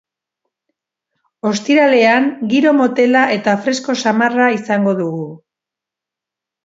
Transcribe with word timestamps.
Ostiralean 1.49 2.25
giro 2.53 2.71
motela 2.79 3.21
eta 3.37 3.55
fresko 3.67 3.97
samarra 4.05 4.51
izango 4.59 4.95
dugu. 5.03 5.29